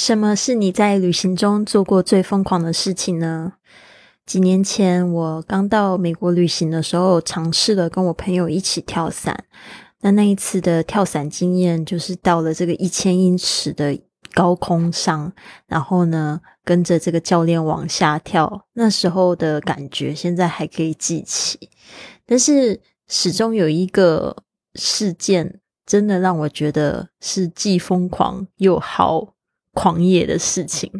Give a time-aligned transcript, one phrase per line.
[0.00, 3.52] 什么是你在旅行中做过最疯狂的事情呢？
[4.24, 9.44] 几年前我刚到美国旅行的时候，尝试了跟我朋友一起跳伞。
[10.00, 14.00] 那那一次的跳伞经验，就是到了这个一千英尺的
[14.32, 15.34] 高空上，
[15.66, 18.64] 然后呢，跟着这个教练往下跳。
[18.72, 21.68] 那时候的感觉，现在还可以记起。
[22.24, 24.34] 但是始终有一个
[24.76, 29.34] 事件，真的让我觉得是既疯狂又好。
[29.80, 30.92] 狂野的事情，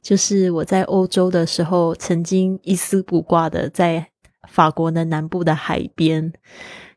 [0.00, 4.08] 就是我在欧洲的时候，曾经一丝不挂的在
[4.48, 6.32] 法国的南部的海边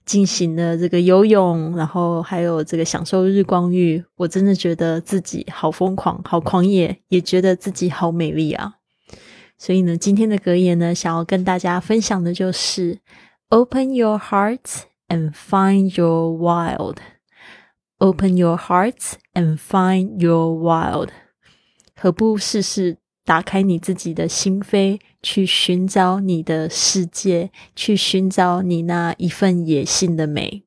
[0.06, 4.02] 进行了这个游泳，然后还有这个享受日光浴。
[4.16, 8.76] 我真的觉得自己好疯狂，好狂野，也觉得自己好美丽啊！
[9.58, 13.00] 所以呢，今天的格言呢，想要跟大家分享的就是
[13.50, 16.96] ：Open your heart and find your wild。
[17.98, 21.10] Open your hearts and find your wild。
[21.96, 30.64] 何不试试打开你自己的心扉，去寻找你的世界，去寻找你那一份野性的美？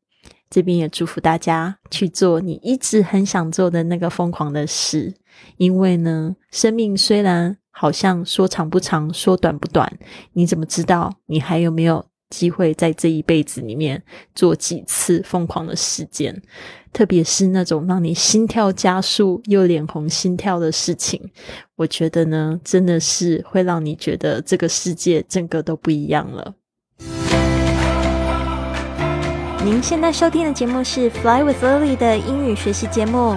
[0.50, 5.14] 这边也祝福大家去做你一直很想做的那个疯狂的事。
[5.58, 9.98] 因为呢，生命虽然好像说长不长，说短不短，
[10.32, 12.06] 你怎么知道你还有没有？
[12.30, 14.02] 机会在这一辈子里面
[14.34, 16.42] 做几次疯狂的事件，
[16.92, 21.30] 特别是那种让你心跳加速又脸红心跳的事情，
[21.76, 26.54] 我觉得呢，真的是会让你觉得这个世界整个都不一样了。
[29.64, 33.36] 您现在收听的节目是《Fly with Lily》的英语学习节目，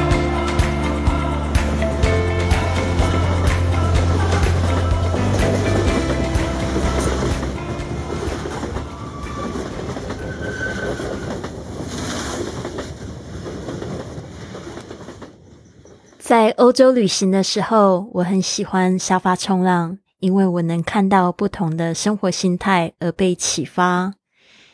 [16.31, 19.97] 在欧洲旅行的时候，我很喜欢沙发冲浪。
[20.19, 24.13] 因为我能看到不同的生活心态而被启发。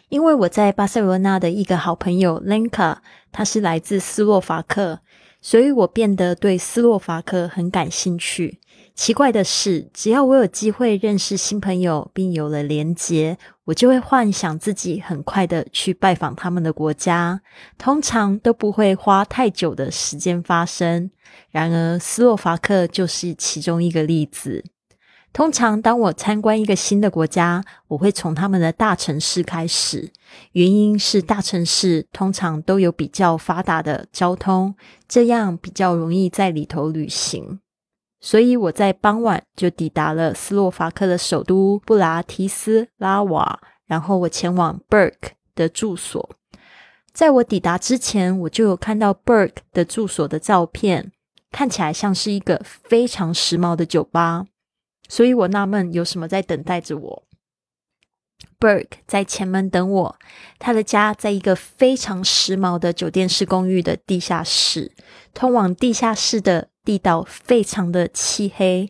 [0.09, 2.97] 因为我在巴塞罗那的一个好朋友 Lenka，
[3.31, 4.99] 他是来自斯洛伐克，
[5.41, 8.59] 所以我变得对斯洛伐克很感兴趣。
[8.97, 17.39] 奇怪的是，只要我有机会认识新朋友，并有了连结，我就会幻想自己很快的去拜访他们的国家，
[17.77, 21.11] 通常都不会花太久的时间发生。
[21.51, 24.65] 然而，斯洛伐克就是其中一个例子。
[25.31, 30.11] 通常，当我参观一个新的国家，我会从他们的大城市开始。
[30.53, 34.73] 原因是大城市通常都有比较发达的交通，
[35.07, 37.59] 这样比较容易在里头旅行。
[38.19, 46.29] 所以我在傍晚就抵达了斯洛伐克的首都布拉提斯拉瓦，然后我前往 Burke 的住所。
[47.13, 51.11] 在我抵达之前，我就有看到 Burke 的住所的照片，
[51.51, 54.45] 看起来像是一个非常时髦的酒吧。
[55.07, 57.23] 所以我纳闷有什么在等待着我。
[58.59, 60.15] Burke 在前门等我，
[60.59, 64.91] 他的家在一个非常时髦的酒店式公寓的地下室，
[65.33, 68.89] 通往地下室的地道非常的漆黑。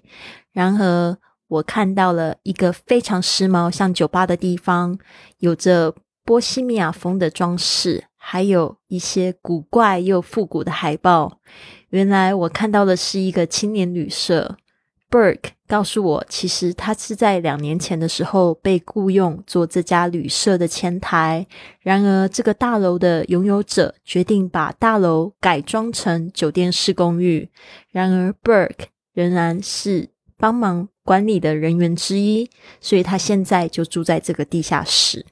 [0.52, 5.00] 然而，我看到了一个非常时髦、像酒吧的地方，
[5.40, 11.40] 有着波西米亚风的装饰，还有一些古怪又复古的海报。
[11.90, 14.58] 原来我看到的是一个青年旅社。
[15.09, 21.47] Burke 告诉我，其实他是在两年前的时候被雇佣做这家旅社的前台。
[21.79, 27.50] 然而，这个大楼的拥有者决定把大楼改装成酒店式公寓。
[27.90, 32.50] 然而，Burke 仍然是帮忙管理的人员之一，
[32.81, 35.25] 所以他现在就住在这个地下室。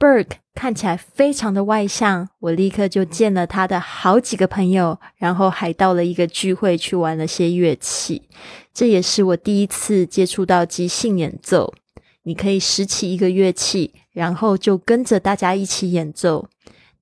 [0.00, 8.22] Burke 看起来非常的外向，我立刻就见了他的好几个朋友，然后还到了一个聚会去玩了些乐器。
[8.72, 11.74] 这也是我第一次接触到即兴演奏。
[12.22, 16.48] 你可以拾起一个乐器，然后就跟着大家一起演奏。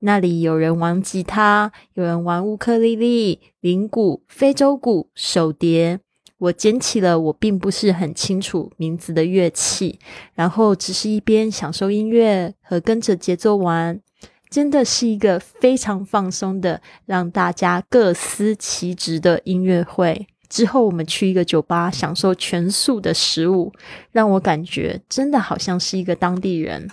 [0.01, 6.01] 那里有人玩吉他，有人玩乌克丽丽、铃鼓、非洲鼓、手碟。
[6.39, 9.99] 我捡起了我并不是很清楚名字的乐器，
[10.35, 14.01] 然后只是一边享受音乐和跟着节奏玩，
[14.49, 20.27] 真的是一个非常放松的，让大家各司其职的音乐会。
[20.49, 23.73] 之后我们去一个酒吧享受全素的食物，
[24.13, 26.89] 让我感觉真的好像是一个当地人。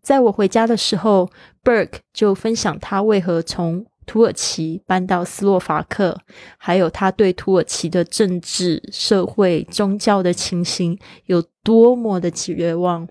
[0.00, 1.30] 在我回家的时候
[1.62, 6.20] ，Burke 就分享他为何从土耳其搬到斯洛伐克，
[6.56, 13.08] 还有他对土耳其的政治、社会、宗教的情形有多么的绝望，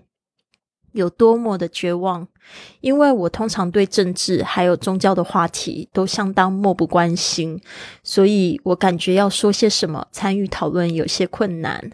[0.92, 2.28] 有多么的绝望。
[2.80, 7.58] 因为我通常对政治还有宗教的话题都相当漠不关心，
[8.02, 11.90] 所以我感觉要说些什么参与讨论有些困难。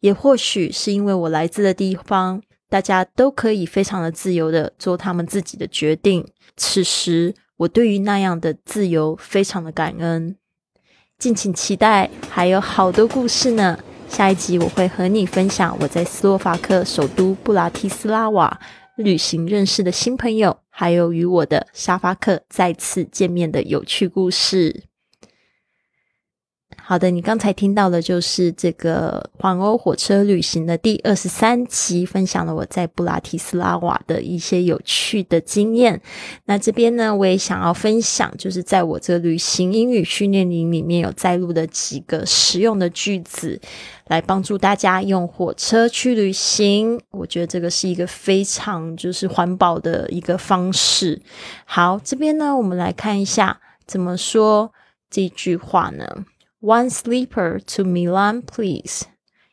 [0.00, 6.26] 也或许是因为我来自的地方，大家都可以非常的自由的做他们自己的决定。
[6.56, 10.36] 此时，我对于那样的自由非常的感恩。
[11.18, 13.78] 敬请期待，还有好多故事呢。
[14.08, 18.60] 下一集我会和你分享我在斯洛伐克首都布拉提斯拉瓦。
[18.96, 24.84] 旅行认识的新朋友，还有与我的沙发客再次见面的有趣故事。
[26.86, 35.98] 好的，你刚才听到的就是这个环欧火车旅行的第二十三集，分享了我在布拉提斯拉瓦的一些有趣的经验。
[36.44, 43.58] 那这边呢，我也想要分享，就是在我这旅行英语训练营里面有载录的几个实用的句子，
[44.08, 47.00] 来帮助大家用火车去旅行。
[47.12, 51.22] 我觉得这个是一个非常就是环保的一个方式。
[51.64, 54.70] 好，这边呢，我们来看一下怎么说
[55.08, 56.26] 这句话呢
[56.63, 59.03] ？One sleeper to Milan, please.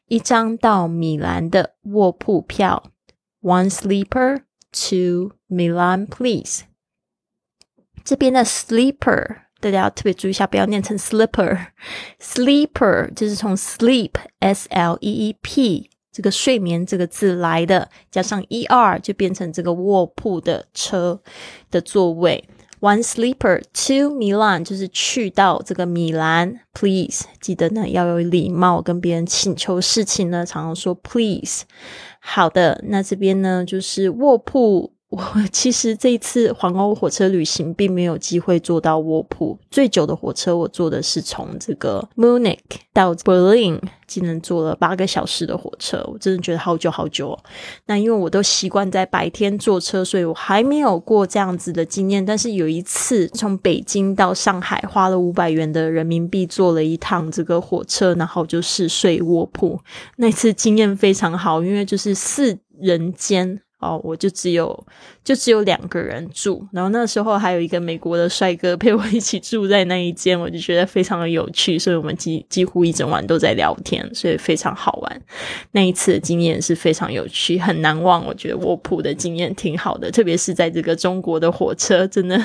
[0.06, 2.84] 一张到米兰的卧铺票。
[3.40, 4.42] One sleeper
[4.72, 6.62] to Milan, please.
[8.04, 21.20] 这边的 sleeper 大家要特别注意一下，不要念成 slipper。sleeper 就是从 sleep s l e e p 这个睡眠这个字来的，加上 e r 就变成这个卧铺的车
[21.70, 22.48] 的座位。
[22.81, 26.61] One sleeper to Milan，就是去到这个米兰。
[26.73, 31.65] Please，记得呢要有礼貌，跟别人请求事情呢，常常说 Please。
[32.19, 34.93] 好的，那这边呢就是卧铺。
[35.11, 35.21] 我
[35.51, 39.59] 其实这一次环欧火车旅行并没有机会坐到卧铺。
[39.69, 42.57] 最久的火车我坐的是从这个 Munich
[42.93, 43.77] 到 Berlin，
[44.07, 47.37] 竟然坐了八个小时的火车，我真的觉得好久好久。
[47.87, 52.25] 那因为我都习惯在白天坐车，所以我还没有过这样子的经验。
[52.25, 59.77] 但是有一次从北京到上海，花了五百元的人民币坐了一趟这个火车，然后就是睡卧铺。
[60.15, 63.59] 那次经验非常好，因为就是四人间。
[63.81, 64.87] 哦，我就只有
[65.23, 75.21] 就只有两个人住，然后那时候还有一个美国的帅哥陪我一起住在那一间，我就觉得非常的有趣，所以我们几几乎一整晚都在聊天，所以非常好玩。
[75.71, 78.23] 那一次的经验是非常有趣，很难忘。
[78.25, 82.39] 我觉得卧铺的经验挺好的，特别是在这个中国的火车，真的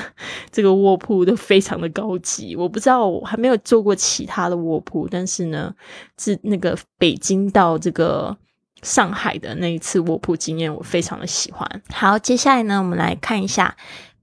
[0.51, 2.55] 这个卧铺都非常的高级。
[2.55, 5.71] 我不知道我还没有坐过其他的卧铺，但是呢，
[6.17, 8.35] 是那个北京到这个。
[8.83, 11.81] 上海的那一次卧铺经验，我非常的喜欢。
[11.93, 13.75] 好，接下来呢，我们来看一下。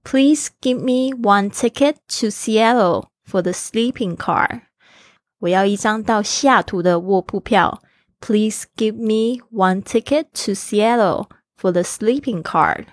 [0.03, 4.61] Please give me one ticket to Seattle for the sleeping car。
[5.39, 7.81] 我要一张到西雅图的卧铺票。
[8.19, 11.27] Please give me one ticket to Seattle
[11.59, 12.85] for the sleeping car。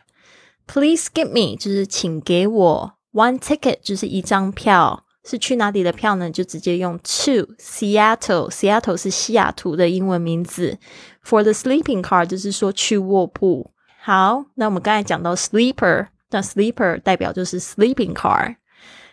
[0.67, 5.05] Please give me 就是请给我 one ticket 就是一张票。
[5.25, 6.31] 是去哪里的票呢？
[6.31, 8.51] 就直接用 to Seattle。
[8.51, 10.79] Seattle 是西雅图的英文名字。
[11.25, 13.71] For the sleeping car 就是说去卧铺。
[14.03, 18.57] 好，那我们刚才讲到 sleeper，那 sleeper 代表就是 sleeping car。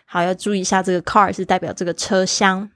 [0.04, 2.68] 好，要注意一下这个 car 是代表这个车厢。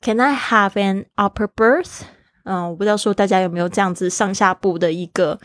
[0.00, 2.02] Can I have an upper berth？
[2.44, 5.38] 嗯，我不知道说大家有没有这样子上下铺的一个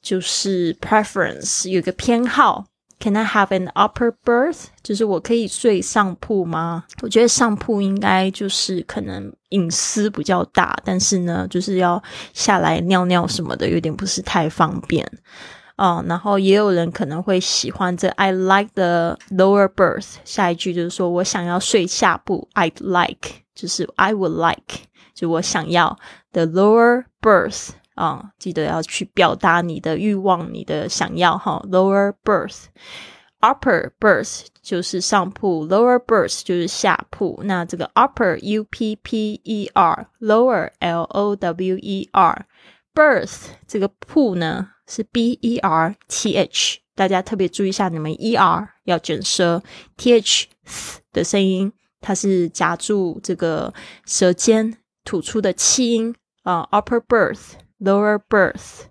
[0.00, 2.66] 就是 preference，有一个偏好。
[3.02, 4.66] Can I have an upper berth？
[4.80, 6.84] 就是我可以睡上铺吗？
[7.02, 12.00] 我觉得上铺应该就是可能隐私比较大，但是呢，就是要
[12.32, 15.04] 下来尿尿什么的，有点不是太方便
[15.76, 16.04] 哦。
[16.06, 20.14] 然后也有人可能会喜欢这 I like the lower berth。
[20.24, 24.82] 下一句就是说我想要睡下铺，I'd like，就是 I would like，
[25.12, 25.98] 就我想要
[26.30, 27.70] the lower berth。
[27.94, 31.62] 啊，记得要去表达你的欲望，你的想要哈。
[31.70, 37.40] Lower berth，upper berth 就是上铺，lower berth 就是下铺。
[37.44, 45.94] 那这个 upper u p p e r，lower l o w e r，berth 这个铺呢是 b e r
[46.08, 49.62] t h，大家特别注意一下，你们 e r 要卷舌
[49.98, 50.46] ，t h
[51.12, 51.70] 的声音，
[52.00, 53.74] 它是夹住这个
[54.06, 56.66] 舌尖吐出的气音啊。
[56.72, 57.52] Upper berth。
[57.82, 58.82] Lower berth。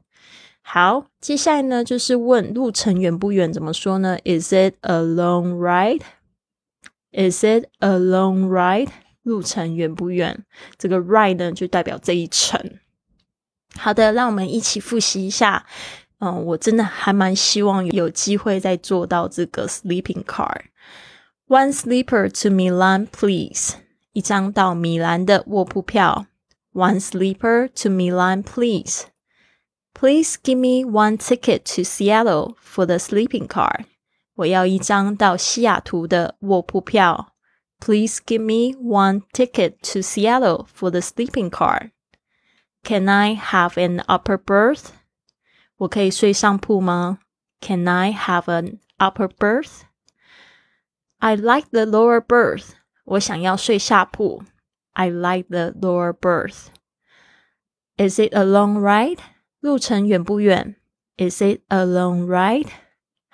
[0.62, 3.54] 好，接下来呢就是问路程远不远？
[3.54, 6.02] 怎么说呢？Is it a long ride?
[7.12, 8.90] Is it a long ride?
[9.24, 10.44] 路程远不远？
[10.78, 12.80] 这个 ride 呢就代表这一程。
[13.78, 15.66] 好的，让我们一起复习一下。
[16.20, 20.64] 嗯，我真的还蛮希望有机会再坐到这个 sleeping car。
[21.48, 23.76] One sleeper to Milan, please.
[24.14, 26.26] 一张到米兰的卧铺票。
[26.73, 29.07] One sleeper to Milan, please.
[29.95, 33.87] Please give me one ticket to Seattle for the sleeping car.
[34.35, 37.33] 我要一张到西雅图的卧铺票。
[37.81, 41.93] Please give me one ticket to Seattle for the sleeping car.
[42.85, 44.89] Can I have an upper berth?
[45.79, 47.19] 我可以睡上铺吗？
[47.61, 49.83] Can I have an upper berth?
[51.19, 52.75] I like the lower berth.
[53.05, 54.43] 我想要睡下铺。
[54.94, 56.68] I like the lower berth.
[57.98, 59.20] Is it a long ride?
[59.60, 60.76] 路程远不远
[61.18, 62.68] ？Is it a long ride?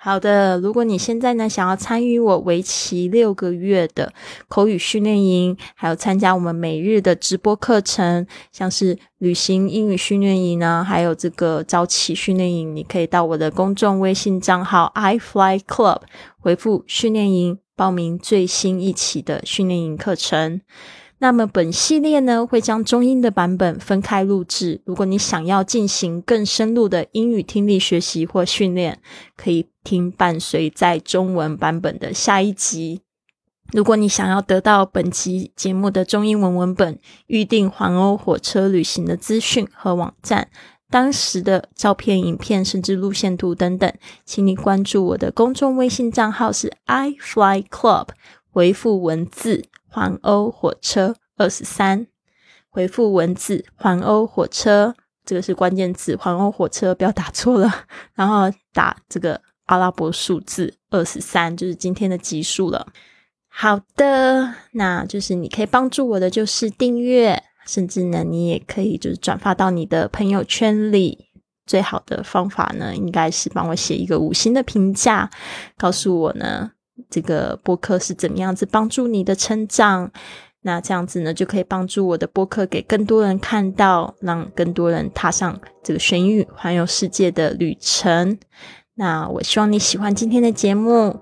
[0.00, 4.12] 好的，如果你现在呢想要参与我为期六个月的
[4.46, 16.02] 口语训练营，还有参加我们每日的直播课程，像是旅行英语训练营呢，还有这个早起训练营，你可以到我的公众微信账号 i fly club
[16.38, 20.60] 回复训练营，报名最新一期的训练营课程。
[21.20, 24.80] 那么本系列呢，会将中英的版本分开录制。
[24.84, 29.00] 如果你想要进行更深入的英语听力学习或训练，
[29.36, 33.00] 可以听伴随在中文版本的下一集。
[33.72, 40.48] 如果你想要得到本集节目的中英文文本、预定环欧火车旅行的资讯和网站、
[40.88, 43.92] 当时的照片、影片，甚至路线图等等，
[44.24, 48.08] 请你关注我的公众微信账号是 i fly club，
[48.50, 49.64] 回复文字。
[49.88, 52.06] 环欧火车二十三，
[52.68, 62.86] 回复文字环欧火车，这个是关键字，环欧火车不要打错了，然后打这个阿拉伯数字二十三，就是今天的集数了。
[63.48, 71.26] 好的，那就是你可以帮助我的，就是订阅，甚至呢，你也可以就是转发到你的朋友圈里。
[71.66, 75.28] 最好的方法呢，应该是帮我写一个五星的评价，
[75.76, 76.70] 告诉我呢。
[77.10, 80.10] 这个播客是怎么样子帮助你的成长？
[80.62, 88.38] 那这样子呢，就可以帮助我的播客给更多人看到，让更多人踏上这个学英语环游世界的旅程。
[88.94, 91.16] 那我希望你喜欢今天的节目，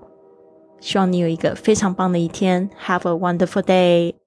[0.79, 2.69] 希望你有一个非常棒的一天。
[2.85, 4.26] Have a wonderful day.